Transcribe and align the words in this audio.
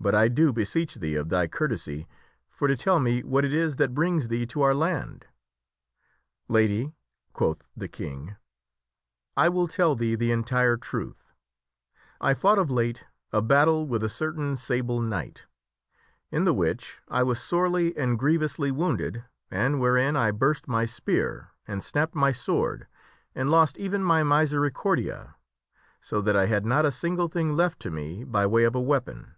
But 0.00 0.14
I 0.14 0.28
do 0.28 0.52
beseech 0.52 0.94
thee 0.94 1.16
of 1.16 1.28
thy 1.28 1.48
courtesy 1.48 2.06
for 2.48 2.68
to 2.68 2.76
t< 2.76 2.98
me 3.00 3.20
what 3.24 3.44
it 3.44 3.52
is 3.52 3.74
that 3.78 3.94
brings 3.94 4.28
thee 4.28 4.46
to 4.46 4.62
our 4.62 4.72
land?"" 4.72 5.26
Lady," 6.58 6.92
quoth 7.32 7.64
the 7.76 7.88
King," 7.88 8.36
I 9.36 9.48
will 9.48 9.66
tell 9.66 9.96
thee 9.96 10.14
the 10.14 10.30
entire 10.30 10.76
truth. 10.76 11.32
late 12.20 13.04
a 13.32 13.42
battle 13.42 13.88
with 13.88 14.04
a 14.04 14.08
certain 14.08 14.56
sable 14.56 15.00
knight, 15.00 15.46
in 16.30 16.44
the 16.44 16.54
which 16.54 17.00
I 17.08 17.24
was 17.24 17.40
sorely 17.42 17.88
and 17.96 17.96
70 17.96 17.96
THE 17.96 17.96
WINNING 17.96 18.06
OF 18.06 18.12
A 18.12 18.12
SWORD 18.12 18.18
grievously 18.20 18.70
wounded, 18.70 19.24
and 19.50 19.80
wherein 19.80 20.14
I 20.14 20.30
burst 20.30 20.68
my 20.68 20.84
spear 20.84 21.48
and 21.66 21.82
snapped 21.82 22.14
my 22.14 22.30
sword 22.30 22.86
and 23.34 23.50
lost 23.50 23.76
even 23.78 24.04
my 24.04 24.22
misericordia, 24.22 25.34
so 26.00 26.20
that 26.22 26.36
I 26.36 26.46
had 26.46 26.64
not 26.64 26.86
a 26.86 26.92
single 26.92 27.26
thing 27.26 27.56
lef 27.56 27.76
tme 27.80 28.30
by 28.30 28.46
way 28.46 28.62
of 28.62 28.76
a 28.76 28.80
weapon. 28.80 29.34